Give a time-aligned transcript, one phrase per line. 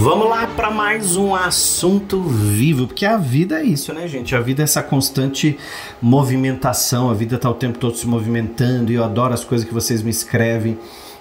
[0.00, 4.32] Vamos lá para mais um assunto vivo, porque a vida é isso, né, gente?
[4.32, 5.58] A vida é essa constante
[6.00, 9.74] movimentação, a vida tá o tempo todo se movimentando e eu adoro as coisas que
[9.74, 10.78] vocês me escrevem.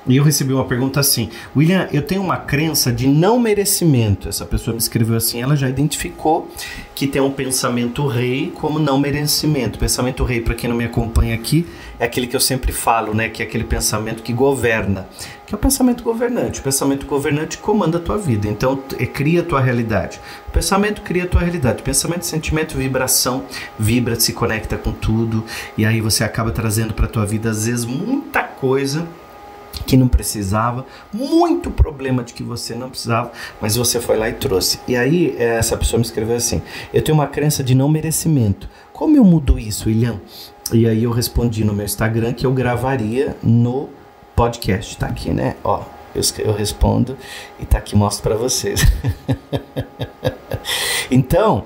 [0.08, 4.30] E eu recebi uma pergunta assim: William, eu tenho uma crença de não merecimento.
[4.30, 6.50] Essa pessoa me escreveu assim, ela já identificou
[6.96, 9.78] que tem um pensamento rei como não merecimento.
[9.78, 11.68] Pensamento rei, para quem não me acompanha aqui,
[12.00, 13.30] é aquele que eu sempre falo, né?
[13.30, 15.08] Que é aquele pensamento que governa,
[15.46, 16.60] que é o pensamento governante.
[16.60, 20.20] O pensamento governante comanda a tua vida, então é, cria a tua realidade.
[20.48, 21.84] O pensamento cria a tua realidade.
[21.84, 23.44] Pensamento, sentimento, vibração,
[23.78, 25.44] vibra, se conecta com tudo
[25.78, 29.08] e aí você acaba trazendo para tua vida às vezes muita coisa
[29.82, 33.32] que não precisava, muito problema de que você não precisava,
[33.62, 34.80] mas você foi lá e trouxe.
[34.88, 36.62] E aí eh, essa pessoa me escreveu assim:
[36.94, 38.70] Eu tenho uma crença de não merecimento.
[38.94, 40.20] Como eu mudo isso, William?
[40.74, 43.90] E aí eu respondi no meu Instagram que eu gravaria no
[44.36, 44.98] podcast.
[44.98, 45.56] Tá aqui, né?
[45.64, 45.82] Ó,
[46.14, 47.18] eu, eu respondo
[47.60, 48.82] e tá aqui, mostro para vocês.
[51.12, 51.66] então,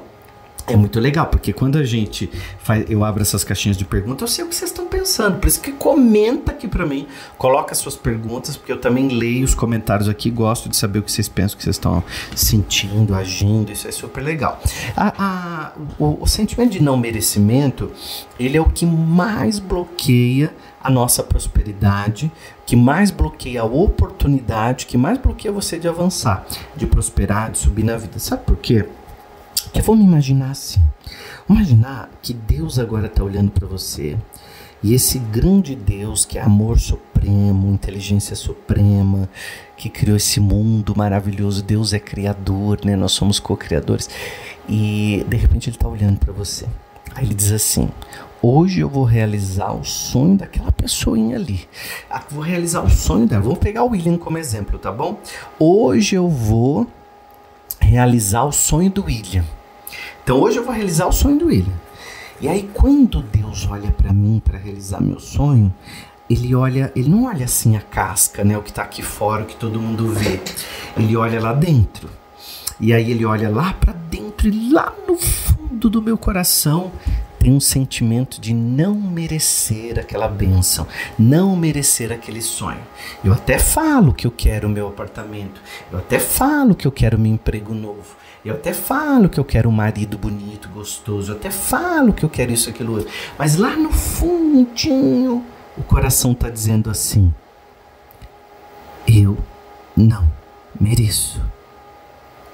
[0.72, 4.28] é muito legal, porque quando a gente faz, eu abro essas caixinhas de perguntas, eu
[4.28, 5.40] sei o que vocês estão pensando.
[5.40, 9.54] Por isso que comenta aqui para mim, coloca suas perguntas, porque eu também leio os
[9.54, 12.04] comentários aqui, gosto de saber o que vocês pensam, o que vocês estão
[12.36, 14.62] sentindo, agindo, isso é super legal.
[14.96, 17.92] A, a, o, o sentimento de não merecimento,
[18.40, 22.32] ele é o que mais bloqueia a nossa prosperidade,
[22.66, 27.84] que mais bloqueia a oportunidade, que mais bloqueia você de avançar, de prosperar, de subir
[27.84, 28.18] na vida.
[28.18, 28.86] Sabe por quê?
[29.74, 30.82] Eu vou me imaginar assim.
[31.50, 34.18] Imaginar que Deus agora está olhando para você
[34.84, 39.30] e esse grande Deus que é amor supremo, inteligência suprema,
[39.78, 42.96] que criou esse mundo maravilhoso, Deus é criador, né?
[42.96, 44.10] Nós somos co-criadores.
[44.68, 46.66] E de repente ele está olhando para você.
[47.14, 47.90] Aí ele diz assim:
[48.42, 51.68] Hoje eu vou realizar o sonho daquela pessoinha ali.
[52.10, 53.44] Ah, vou realizar o sonho dela.
[53.44, 55.20] Vamos pegar o William como exemplo, tá bom?
[55.60, 56.88] Hoje eu vou
[57.80, 59.46] realizar o sonho do William.
[60.24, 61.74] Então hoje eu vou realizar o sonho do William.
[62.40, 65.74] E aí quando Deus olha para mim para realizar meu sonho,
[66.30, 69.46] ele olha, ele não olha assim a casca, né, o que está aqui fora, o
[69.46, 70.40] que todo mundo vê.
[70.98, 72.10] Ele olha lá dentro.
[72.80, 76.92] E aí ele olha lá para dentro e lá no fundo do meu coração
[77.42, 80.86] tem um sentimento de não merecer aquela bênção,
[81.18, 82.82] não merecer aquele sonho.
[83.24, 85.60] Eu até falo que eu quero o meu apartamento,
[85.92, 88.16] eu até falo que eu quero meu emprego novo,
[88.46, 92.30] eu até falo que eu quero um marido bonito, gostoso, eu até falo que eu
[92.30, 93.12] quero isso, aquilo outro.
[93.40, 95.44] Mas lá no fundinho,
[95.76, 97.34] o coração está dizendo assim:
[99.08, 99.36] eu
[99.98, 100.32] não
[100.80, 101.42] mereço.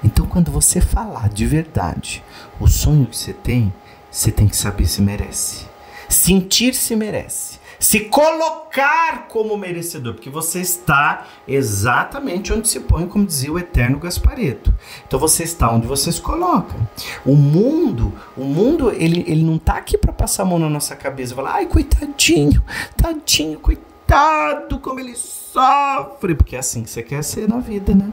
[0.01, 2.23] Então, quando você falar de verdade
[2.57, 3.73] o sonho que você tem,
[4.09, 5.65] você tem que saber se merece.
[6.09, 7.57] Sentir se merece.
[7.79, 13.99] Se colocar como merecedor, porque você está exatamente onde se põe, como dizia o eterno
[13.99, 14.73] Gaspareto.
[15.07, 16.75] Então você está onde você se coloca.
[17.23, 20.95] O mundo, o mundo, ele, ele não está aqui para passar a mão na nossa
[20.95, 22.63] cabeça e falar, ai, coitadinho,
[22.95, 26.33] tadinho, coitado, como ele sofre.
[26.33, 28.11] Porque é assim que você quer ser na vida, né?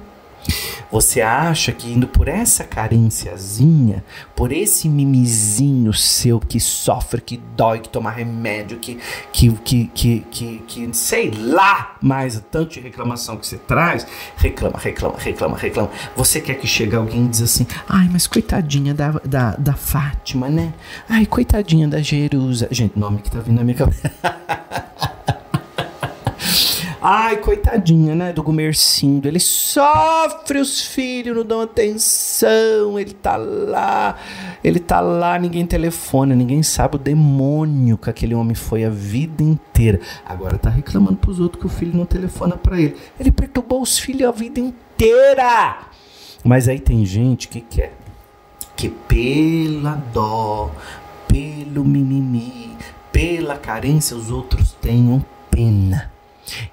[0.90, 4.04] Você acha que indo por essa carênciazinha,
[4.36, 8.98] por esse mimizinho seu que sofre, que dói, que toma remédio, que,
[9.32, 14.06] que, que, que, que, que sei lá mais tanto de reclamação que você traz,
[14.36, 15.90] reclama, reclama, reclama, reclama.
[16.16, 20.48] Você quer que chegue alguém e diz assim, ai, mas coitadinha da, da, da Fátima,
[20.48, 20.72] né?
[21.08, 22.68] Ai, coitadinha da Jerusa.
[22.70, 24.12] Gente, nome que tá vindo na minha cabeça.
[27.06, 29.28] Ai, coitadinha, né, do Gumercindo.
[29.28, 32.98] Ele sofre, os filhos não dão atenção.
[32.98, 34.16] Ele tá lá,
[34.64, 39.42] ele tá lá, ninguém telefona, ninguém sabe o demônio que aquele homem foi a vida
[39.42, 40.00] inteira.
[40.24, 42.96] Agora tá reclamando pros outros que o filho não telefona para ele.
[43.20, 45.80] Ele perturbou os filhos a vida inteira.
[46.42, 47.92] Mas aí tem gente que quer
[48.74, 50.70] que pela dó,
[51.28, 52.70] pelo mimimi,
[53.12, 56.13] pela carência os outros tenham pena.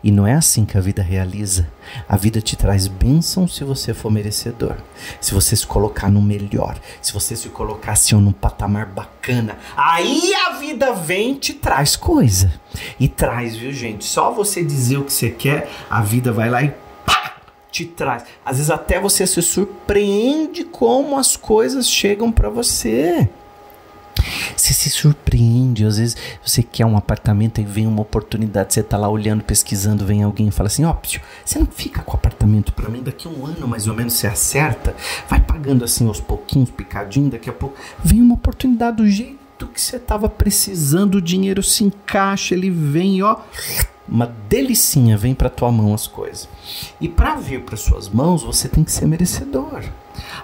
[0.03, 1.67] E não é assim que a vida realiza.
[2.07, 4.75] A vida te traz bênção se você for merecedor.
[5.19, 6.77] Se você se colocar no melhor.
[7.01, 9.57] Se você se colocar assim num patamar bacana.
[9.75, 12.51] Aí a vida vem e te traz coisa.
[12.99, 14.05] E traz, viu, gente?
[14.05, 16.73] Só você dizer o que você quer, a vida vai lá e
[17.05, 17.35] pá,
[17.71, 18.23] te traz.
[18.45, 23.29] Às vezes até você se surpreende como as coisas chegam para você.
[24.55, 26.15] Você se surpreende, às vezes
[26.45, 30.47] você quer um apartamento e vem uma oportunidade, você tá lá olhando, pesquisando, vem alguém
[30.47, 33.31] e fala assim, ó, oh, você não fica com o apartamento para mim, daqui a
[33.31, 34.95] um ano mais ou menos você acerta,
[35.27, 39.81] vai pagando assim aos pouquinhos, picadinho, daqui a pouco vem uma oportunidade do jeito que
[39.81, 43.37] você tava precisando, o dinheiro se encaixa, ele vem, ó,
[44.07, 46.49] uma delicinha vem para tua mão as coisas.
[46.99, 49.83] E para vir para suas mãos, você tem que ser merecedor.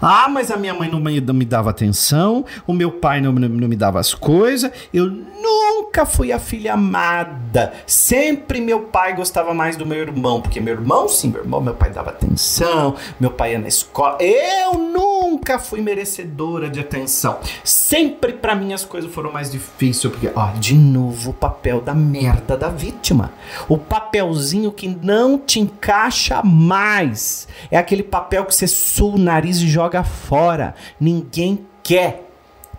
[0.01, 3.31] Ah, mas a minha mãe não me, não me dava atenção, o meu pai não,
[3.33, 7.73] não, não me dava as coisas, eu nunca fui a filha amada.
[7.85, 11.73] Sempre meu pai gostava mais do meu irmão, porque meu irmão, sim, meu irmão, meu
[11.73, 14.17] pai dava atenção, meu pai ia na escola.
[14.21, 15.16] Eu nunca
[15.59, 17.39] fui merecedora de atenção.
[17.63, 21.93] Sempre para mim as coisas foram mais difíceis, porque, ó, de novo o papel da
[21.93, 23.31] merda da vítima.
[23.69, 27.47] O papelzinho que não te encaixa mais.
[27.69, 30.75] É aquele papel que você sua o nariz e joga fora.
[30.99, 32.26] Ninguém quer.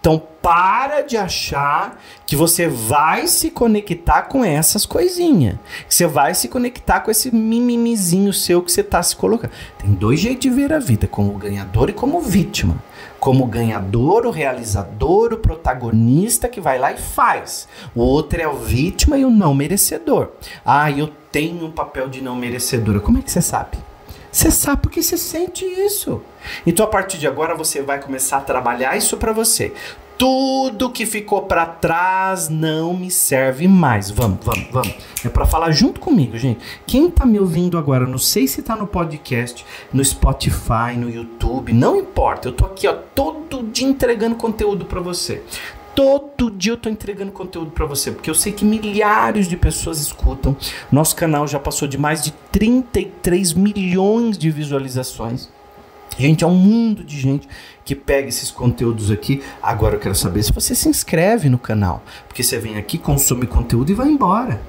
[0.00, 5.56] Então para de achar que você vai se conectar com essas coisinhas.
[5.86, 9.50] Que você vai se conectar com esse mimimizinho seu que você está se colocando.
[9.78, 12.76] Tem dois jeitos de ver a vida, como ganhador e como vítima.
[13.18, 17.68] Como ganhador, o realizador, o protagonista que vai lá e faz.
[17.94, 20.30] O outro é o vítima e o não merecedor.
[20.64, 23.00] Ah, eu tenho um papel de não merecedora.
[23.00, 23.76] Como é que você sabe?
[24.38, 26.22] Você sabe porque você sente isso.
[26.64, 29.72] Então a partir de agora você vai começar a trabalhar isso para você.
[30.16, 34.12] Tudo que ficou para trás não me serve mais.
[34.12, 34.94] Vamos, vamos, vamos.
[35.24, 36.60] É para falar junto comigo, gente.
[36.86, 41.72] Quem tá me ouvindo agora, não sei se tá no podcast, no Spotify, no YouTube,
[41.72, 42.46] não importa.
[42.46, 45.42] Eu tô aqui, ó, todo dia entregando conteúdo para você.
[45.98, 49.98] Todo dia eu tô entregando conteúdo para você, porque eu sei que milhares de pessoas
[49.98, 50.56] escutam.
[50.92, 55.50] Nosso canal já passou de mais de 33 milhões de visualizações.
[56.18, 57.48] Gente, é um mundo de gente
[57.88, 59.40] que pega esses conteúdos aqui.
[59.62, 63.46] Agora eu quero saber se você se inscreve no canal, porque você vem aqui, consome
[63.46, 64.60] conteúdo e vai embora.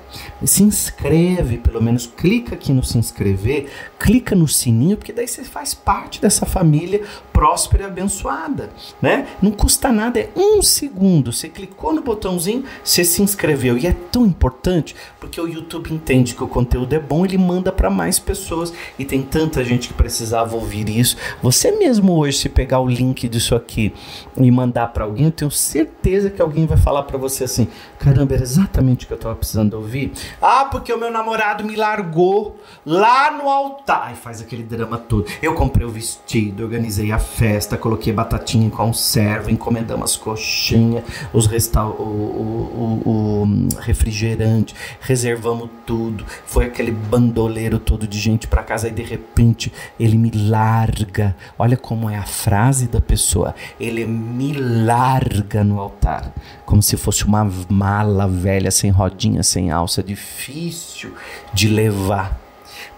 [0.46, 3.70] Se inscreve, pelo menos clica aqui no se inscrever,
[4.00, 7.02] clica no sininho, porque daí você faz parte dessa família
[7.34, 8.70] próspera e abençoada,
[9.02, 9.28] né?
[9.42, 11.34] Não custa nada, é um segundo.
[11.34, 16.34] Você clicou no botãozinho, você se inscreveu e é tão importante porque o YouTube entende
[16.34, 19.94] que o conteúdo é bom, ele manda para mais pessoas e tem tanta gente que
[19.94, 21.18] precisava ouvir isso.
[21.42, 23.94] Você mesmo hoje se pegar o link disso aqui
[24.36, 28.34] e mandar para alguém, eu tenho certeza que alguém vai falar para você assim: caramba,
[28.34, 30.12] era exatamente o que eu estava precisando ouvir.
[30.42, 34.12] Ah, porque o meu namorado me largou lá no altar.
[34.14, 35.26] e faz aquele drama todo.
[35.42, 41.04] Eu comprei o vestido, organizei a festa, coloquei batatinha em conserva, encomendamos as coxinhas,
[41.34, 46.26] os resta o, o, o, o refrigerante, reservamos tudo.
[46.46, 51.29] Foi aquele bandoleiro todo de gente para casa e de repente ele me larga.
[51.58, 53.56] Olha como é a frase da pessoa.
[53.80, 56.32] Ele me larga no altar,
[56.66, 61.14] como se fosse uma mala velha, sem rodinha, sem alça, difícil
[61.54, 62.40] de levar,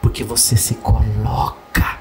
[0.02, 2.01] porque você se coloca.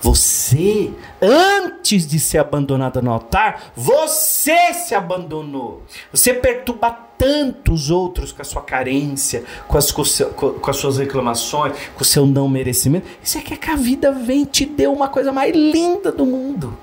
[0.00, 5.82] Você, antes de ser abandonada no altar, você se abandonou.
[6.12, 10.98] Você perturba tantos outros com a sua carência, com as, com, seu, com as suas
[10.98, 13.06] reclamações, com o seu não merecimento.
[13.22, 16.76] Você quer que a vida e te dê uma coisa mais linda do mundo.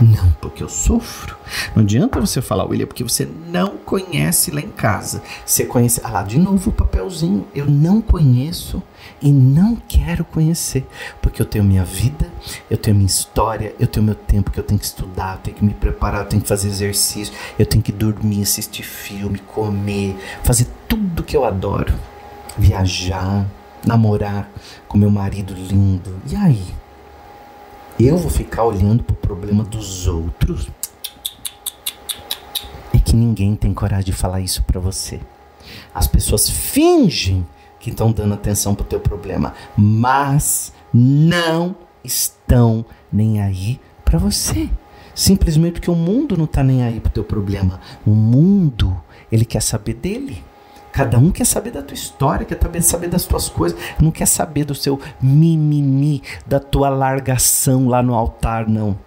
[0.00, 1.36] Não, porque eu sofro.
[1.74, 5.22] Não adianta você falar, William, porque você não conhece lá em casa.
[5.44, 6.00] Você conhece.
[6.04, 7.46] Ah lá, de novo o papelzinho.
[7.54, 8.82] Eu não conheço
[9.20, 10.86] e não quero conhecer.
[11.20, 12.30] Porque eu tenho minha vida,
[12.70, 15.56] eu tenho minha história, eu tenho meu tempo que eu tenho que estudar, eu tenho
[15.56, 20.16] que me preparar, eu tenho que fazer exercício, eu tenho que dormir, assistir filme, comer,
[20.44, 21.92] fazer tudo que eu adoro.
[22.56, 23.46] Viajar,
[23.84, 24.50] namorar
[24.86, 26.20] com meu marido lindo.
[26.28, 26.62] E aí?
[27.98, 30.68] Eu vou ficar olhando pro problema dos outros.
[32.94, 35.20] É que ninguém tem coragem de falar isso para você.
[35.94, 37.46] As pessoas fingem
[37.80, 41.74] que estão dando atenção pro teu problema, mas não
[42.04, 44.68] estão nem aí para você.
[45.14, 47.80] Simplesmente porque o mundo não está nem aí pro teu problema.
[48.06, 48.96] O mundo,
[49.32, 50.44] ele quer saber dele.
[50.98, 54.64] Cada um quer saber da tua história, quer saber das tuas coisas, não quer saber
[54.64, 58.98] do seu mimimi, da tua largação lá no altar, não.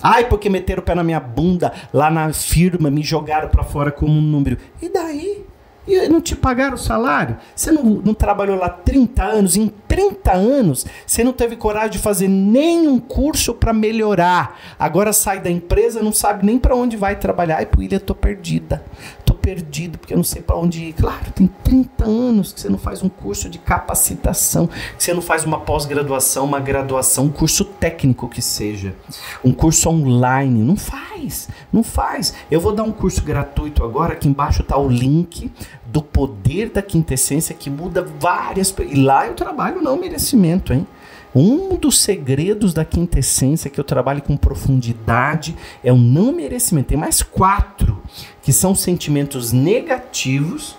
[0.00, 3.90] Ai, porque meteram o pé na minha bunda lá na firma, me jogaram para fora
[3.90, 4.56] como um número.
[4.80, 5.44] E daí?
[5.84, 7.36] E não te pagaram o salário?
[7.56, 9.56] Você não, não trabalhou lá 30 anos?
[9.56, 14.60] Em 30 anos, você não teve coragem de fazer nenhum curso para melhorar.
[14.78, 17.56] Agora sai da empresa, não sabe nem para onde vai trabalhar.
[17.56, 18.84] Ai, William, tô perdida.
[19.46, 20.92] Perdido porque eu não sei para onde ir.
[20.92, 25.22] Claro, tem 30 anos que você não faz um curso de capacitação, que você não
[25.22, 28.92] faz uma pós-graduação, uma graduação, um curso técnico que seja.
[29.44, 30.64] Um curso online.
[30.64, 31.48] Não faz.
[31.72, 32.34] Não faz.
[32.50, 34.14] Eu vou dar um curso gratuito agora.
[34.14, 35.52] Aqui embaixo tá o link
[35.86, 38.74] do poder da quintessência que muda várias.
[38.80, 40.84] E lá eu trabalho não merecimento, hein?
[41.38, 46.88] Um dos segredos da quintessência que eu trabalho com profundidade é o não merecimento.
[46.88, 48.02] Tem mais quatro,
[48.42, 50.74] que são sentimentos negativos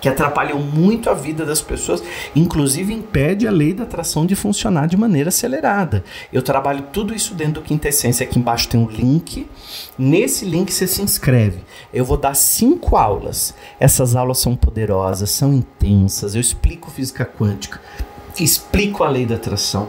[0.00, 2.02] que atrapalham muito a vida das pessoas,
[2.34, 6.04] inclusive impede a lei da atração de funcionar de maneira acelerada.
[6.32, 8.24] Eu trabalho tudo isso dentro do Quintessência.
[8.26, 9.48] Aqui embaixo tem um link.
[9.96, 11.60] Nesse link você se inscreve.
[11.94, 13.54] Eu vou dar cinco aulas.
[13.78, 16.34] Essas aulas são poderosas, são intensas.
[16.34, 17.80] Eu explico física quântica,
[18.44, 19.88] explico a lei da atração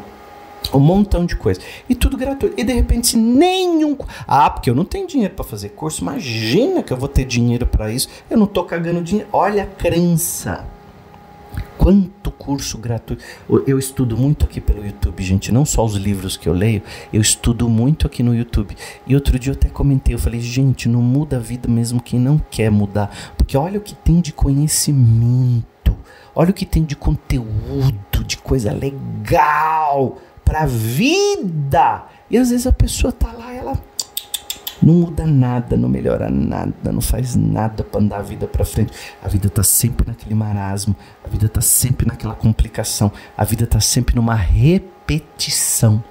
[0.74, 1.62] um montão de coisa.
[1.88, 2.60] E tudo gratuito.
[2.60, 3.98] E de repente, nenhum.
[4.28, 6.02] Ah, porque eu não tenho dinheiro para fazer curso.
[6.02, 8.10] Imagina que eu vou ter dinheiro para isso.
[8.30, 9.30] Eu não tô cagando dinheiro.
[9.32, 10.66] Olha a crença.
[11.78, 13.24] Quanto curso gratuito.
[13.66, 15.52] Eu estudo muito aqui pelo YouTube, gente.
[15.52, 16.82] Não só os livros que eu leio,
[17.14, 18.76] eu estudo muito aqui no YouTube.
[19.06, 22.20] E outro dia eu até comentei, eu falei, gente, não muda a vida mesmo quem
[22.20, 23.34] não quer mudar.
[23.38, 25.77] Porque olha o que tem de conhecimento.
[26.40, 32.04] Olha o que tem de conteúdo, de coisa legal para vida.
[32.30, 33.74] E às vezes a pessoa tá lá, ela
[34.80, 38.94] não muda nada, não melhora nada, não faz nada para andar a vida para frente.
[39.20, 43.80] A vida tá sempre naquele marasmo, a vida tá sempre naquela complicação, a vida tá
[43.80, 46.04] sempre numa repetição.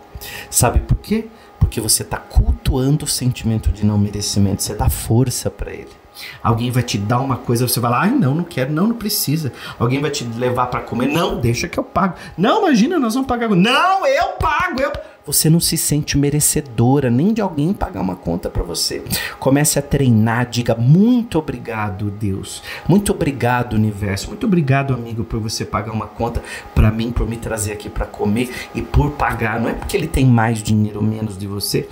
[0.50, 1.28] Sabe por quê?
[1.60, 6.05] Porque você está cultuando o sentimento de não merecimento, você dá força para ele.
[6.42, 8.96] Alguém vai te dar uma coisa, você vai lá, ai não, não quero, não, não
[8.96, 9.52] precisa.
[9.78, 12.14] Alguém vai te levar para comer, não, deixa que eu pago.
[12.36, 13.48] Não, imagina, nós vamos pagar.
[13.50, 14.92] Não, eu pago, eu
[15.26, 19.02] você não se sente merecedora nem de alguém pagar uma conta para você.
[19.40, 22.62] Comece a treinar, diga muito obrigado, Deus.
[22.86, 24.28] Muito obrigado, universo.
[24.28, 26.40] Muito obrigado, amigo, por você pagar uma conta
[26.72, 29.60] para mim, por me trazer aqui para comer e por pagar.
[29.60, 31.88] Não é porque ele tem mais dinheiro ou menos de você,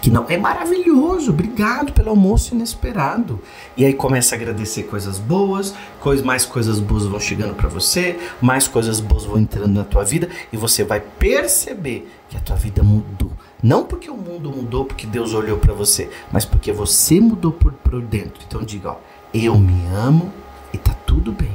[0.00, 3.40] que não é maravilhoso, obrigado pelo almoço inesperado.
[3.76, 8.18] E aí começa a agradecer coisas boas, coisa, mais coisas boas vão chegando para você,
[8.40, 12.56] mais coisas boas vão entrando na tua vida e você vai perceber que a tua
[12.56, 13.32] vida mudou.
[13.62, 17.72] Não porque o mundo mudou, porque Deus olhou para você, mas porque você mudou por,
[17.72, 18.42] por dentro.
[18.46, 18.96] Então diga, ó,
[19.32, 20.32] eu me amo
[20.72, 21.52] e tá tudo bem.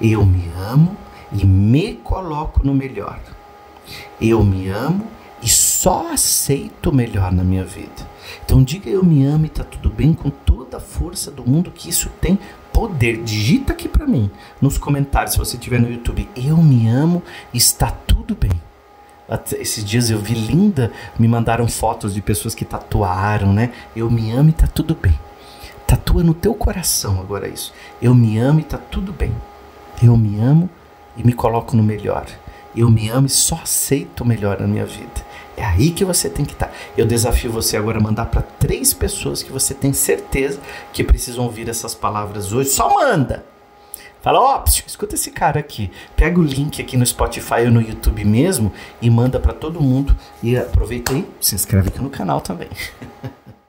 [0.00, 0.96] Eu me amo
[1.32, 3.18] e me coloco no melhor.
[4.20, 5.15] Eu me amo
[5.46, 8.04] e só aceito o melhor na minha vida.
[8.44, 11.70] Então diga eu me amo e tá tudo bem com toda a força do mundo
[11.70, 12.36] que isso tem
[12.72, 13.22] poder.
[13.22, 14.28] Digita aqui para mim
[14.60, 16.28] nos comentários se você estiver no YouTube.
[16.34, 17.22] Eu me amo
[17.54, 18.50] está tudo bem.
[19.52, 23.70] Esses dias eu vi linda, me mandaram fotos de pessoas que tatuaram, né?
[23.94, 25.16] Eu me amo e tá tudo bem.
[25.86, 27.72] Tatua no teu coração agora isso.
[28.02, 29.32] Eu me amo e tá tudo bem.
[30.02, 30.68] Eu me amo
[31.16, 32.26] e me coloco no melhor.
[32.74, 35.24] Eu me amo e só aceito o melhor na minha vida.
[35.56, 36.66] É aí que você tem que estar.
[36.66, 36.72] Tá.
[36.96, 40.60] Eu desafio você agora a mandar para três pessoas que você tem certeza
[40.92, 42.70] que precisam ouvir essas palavras hoje.
[42.70, 43.44] Só manda!
[44.20, 45.90] Fala, ó, oh, escuta esse cara aqui.
[46.16, 50.16] Pega o link aqui no Spotify ou no YouTube mesmo e manda para todo mundo.
[50.42, 52.68] E aproveita aí, se inscreve aqui no canal também.